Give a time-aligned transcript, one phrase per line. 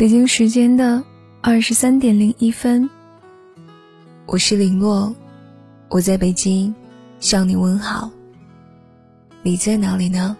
[0.00, 1.04] 北京时间的
[1.42, 2.88] 二十三点零一分，
[4.24, 5.14] 我是林洛，
[5.90, 6.74] 我在北京
[7.18, 8.10] 向你问好。
[9.42, 10.34] 你在哪里呢？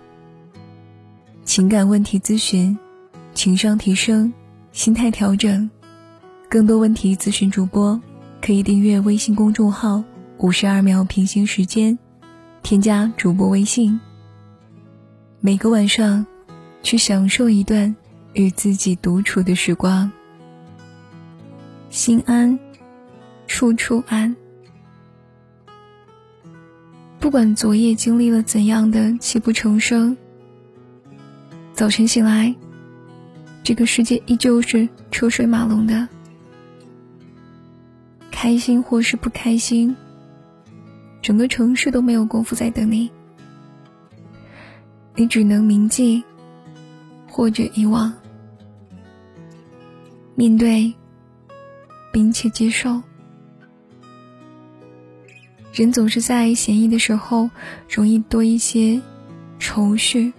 [1.44, 2.74] 情感问题咨询，
[3.34, 4.32] 情商提升，
[4.72, 5.68] 心态调整，
[6.48, 8.00] 更多问题咨询主播
[8.40, 10.02] 可以订阅微信公众号
[10.40, 11.98] “五十二秒平行时间”，
[12.64, 14.00] 添加主播微信，
[15.38, 16.24] 每个晚上
[16.82, 17.94] 去享受一段。
[18.32, 20.10] 与自己独处的时光，
[21.88, 22.58] 心安，
[23.46, 24.36] 处处安。
[27.18, 30.16] 不管昨夜经历了怎样的泣不成声，
[31.72, 32.54] 早晨醒来，
[33.62, 36.08] 这个世界依旧是车水马龙的。
[38.30, 39.94] 开心或是不开心，
[41.20, 43.10] 整个城市都没有功夫在等你，
[45.14, 46.24] 你只能铭记，
[47.28, 48.10] 或者遗忘。
[50.40, 50.94] 面对，
[52.10, 53.02] 并且接受。
[55.70, 57.50] 人总是在闲逸的时候，
[57.90, 59.02] 容易多一些
[59.58, 60.32] 愁绪。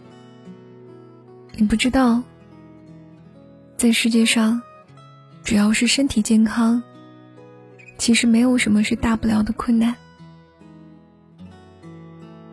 [1.56, 2.24] 你不知道，
[3.78, 4.60] 在世界上，
[5.44, 6.82] 只要是身体健康，
[8.00, 9.96] 其实没有什么是大不了的困难。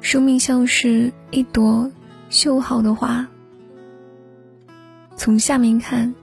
[0.02, 1.90] 生命像是一朵
[2.28, 3.26] 绣好的花，
[5.16, 6.14] 从下面看。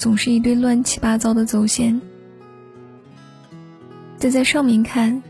[0.00, 2.00] 总是一堆乱七八糟的走线，
[4.16, 5.22] 再在上面看，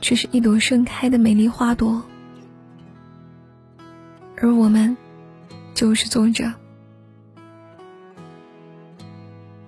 [0.00, 2.00] 却是一朵盛开的美丽花朵。
[4.36, 4.96] 而我们，
[5.74, 6.48] 就是作者，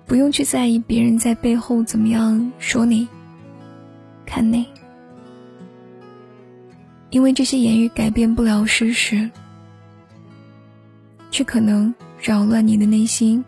[0.05, 3.05] 不用去在意别人在背后怎么样说你、
[4.25, 4.65] 看你，
[7.09, 9.29] 因为这些言语改变不了事实，
[11.29, 13.43] 却可能扰乱你的内心。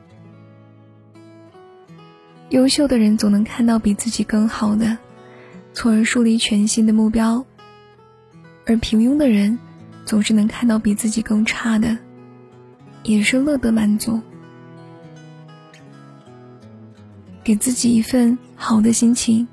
[2.51, 4.97] 优秀的人总能看到比自己更好的，
[5.73, 7.41] 从而树立全新的目标；
[8.65, 9.57] 而平庸的人
[10.05, 11.97] 总是能看到比自己更差的，
[13.03, 14.19] 也是乐得满足。
[17.41, 19.47] 给自己一份好的心情，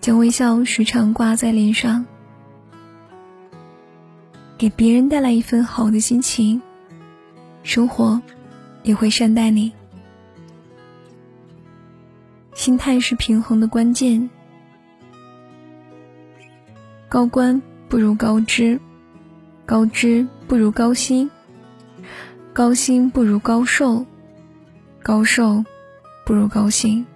[0.00, 2.04] 将微笑时常挂在脸上；
[4.58, 6.60] 给别人带来一份好的心情，
[7.62, 8.20] 生活
[8.82, 9.72] 也会善待你。
[12.66, 14.28] 心态是平衡的关键。
[17.08, 18.80] 高官不如高知，
[19.64, 21.30] 高知不如高薪，
[22.52, 24.04] 高薪不如高寿，
[25.00, 25.64] 高寿
[26.24, 27.06] 不如高兴。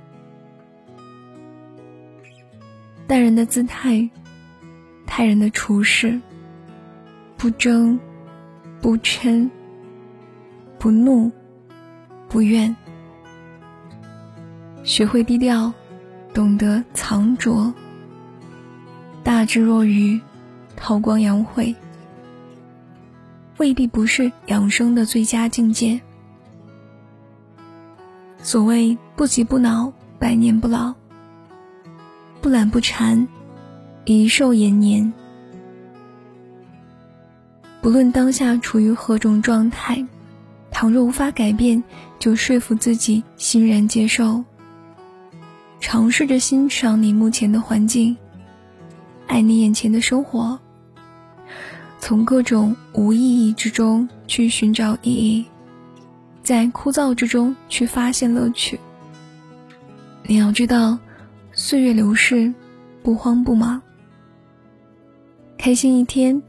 [3.09, 4.09] 待人的姿态，
[5.05, 6.21] 待人的处事，
[7.37, 7.99] 不争，
[8.81, 9.51] 不嗔，
[10.79, 11.29] 不怒，
[12.29, 12.77] 不怨。
[14.83, 15.73] 学会低调，
[16.33, 17.73] 懂得藏拙，
[19.23, 20.21] 大智若愚，
[20.77, 21.75] 韬光养晦，
[23.59, 26.01] 未必不是养生的最佳境界。
[28.43, 30.95] 所谓不急不恼，百年不老；
[32.41, 33.29] 不懒不馋，
[34.07, 35.13] 一寿延年。
[37.83, 40.05] 不论当下处于何种状态，
[40.71, 41.83] 倘若无法改变，
[42.19, 44.43] 就说服自己欣然接受。
[45.81, 48.17] 尝试着欣赏你目前的环境，
[49.27, 50.61] 爱你眼前的生活。
[51.99, 55.45] 从各种无意义之中去寻找意义，
[56.43, 58.79] 在枯燥之中去发现乐趣。
[60.25, 60.99] 你要知道，
[61.53, 62.53] 岁月流逝，
[63.03, 63.81] 不慌不忙。
[65.59, 66.41] 开心一天，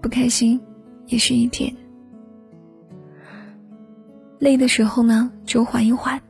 [0.00, 0.60] 不开心
[1.06, 1.74] 也是一天。
[4.38, 6.20] 累的时候呢，就缓一缓。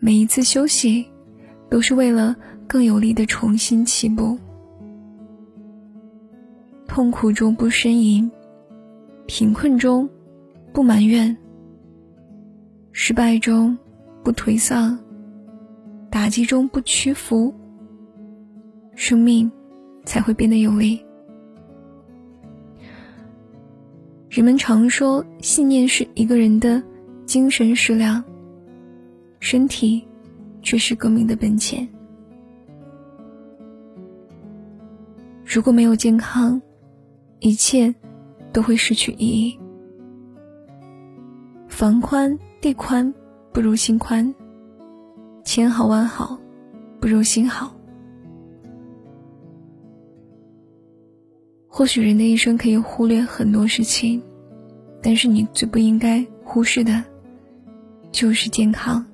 [0.00, 1.04] 每一次休息，
[1.68, 2.36] 都是为了
[2.68, 4.38] 更有力的重新起步。
[6.86, 8.30] 痛苦中不呻吟，
[9.26, 10.08] 贫困中
[10.72, 11.36] 不埋怨，
[12.92, 13.76] 失败中
[14.22, 14.96] 不颓丧，
[16.10, 17.52] 打击中不屈服，
[18.94, 19.50] 生命
[20.04, 21.00] 才会变得有力。
[24.30, 26.80] 人们常说，信念是一个人的
[27.26, 28.22] 精神食粮。
[29.40, 30.06] 身体，
[30.62, 31.88] 却是革命的本钱。
[35.44, 36.60] 如果没有健康，
[37.40, 37.94] 一切
[38.52, 39.58] 都会失去意义。
[41.68, 43.14] 房宽地宽
[43.52, 44.34] 不如心宽，
[45.44, 46.38] 千好万好
[47.00, 47.74] 不如心好。
[51.66, 54.20] 或许人的一生可以忽略很多事情，
[55.00, 57.04] 但是你最不应该忽视的
[58.10, 59.06] 就是健康。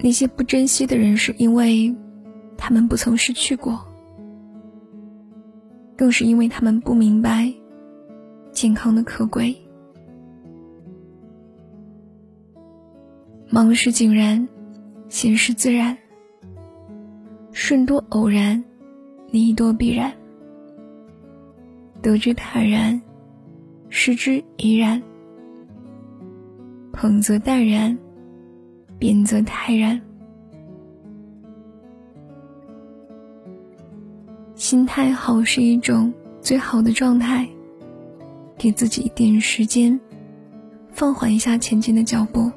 [0.00, 1.94] 那些不珍惜的人，是因为
[2.56, 3.86] 他们不曾失去过，
[5.96, 7.52] 更是因为他们不明白
[8.52, 9.56] 健康的可贵。
[13.48, 14.48] 忙事井然，
[15.08, 15.96] 闲事自然。
[17.52, 18.62] 顺多偶然，
[19.30, 20.12] 利多必然。
[22.02, 23.00] 得之坦然，
[23.88, 25.02] 失之怡然。
[26.92, 27.96] 捧则淡然，
[28.98, 30.00] 变则泰然。
[34.54, 37.48] 心态好是一种最好的状态。
[38.58, 40.00] 给自己一点时间，
[40.90, 42.50] 放缓一下前进的脚步。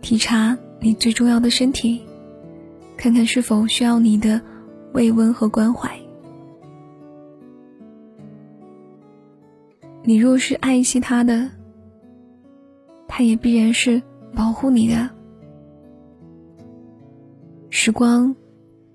[0.00, 2.00] 体察你最重要的身体，
[2.96, 4.40] 看看是否需要你的
[4.94, 5.94] 慰问和关怀。
[10.02, 11.50] 你若是爱惜他的，
[13.06, 14.00] 他也必然是
[14.36, 15.10] 保护你的。
[17.70, 18.36] 时光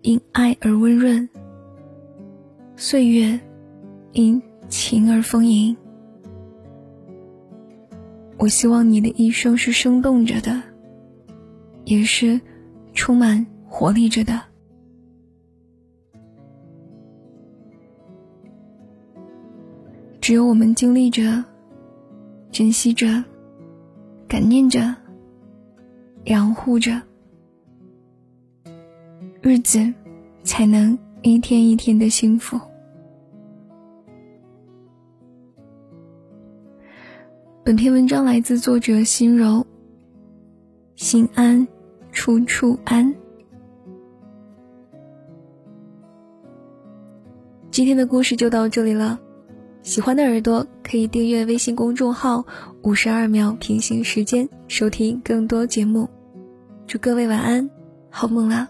[0.04, 1.28] 因爱而温润，
[2.78, 3.38] 岁月
[4.14, 5.76] 因情而丰盈。
[8.38, 10.62] 我希望你的一生是生动着的。
[11.84, 12.40] 也是
[12.94, 14.40] 充满活力着的。
[20.22, 21.44] 只有我们经历着、
[22.52, 23.24] 珍惜着、
[24.28, 24.96] 感念着、
[26.26, 27.02] 养护着，
[29.42, 29.92] 日子
[30.44, 32.60] 才能一天一天的幸福。
[37.64, 39.66] 本篇文章来自作者心柔。
[40.96, 41.68] 心安，
[42.12, 43.16] 处处安。
[47.72, 49.20] 今天的故事就到这里了，
[49.82, 52.46] 喜欢的耳朵可以订阅微信公众号
[52.84, 56.08] “五十二秒平行时间”，收听更多节目。
[56.92, 57.70] 祝各位晚安，
[58.10, 58.68] 好梦啦！